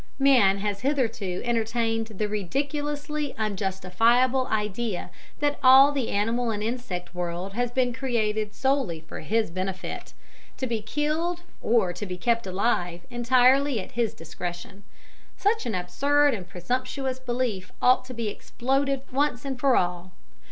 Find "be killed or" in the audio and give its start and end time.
10.65-11.93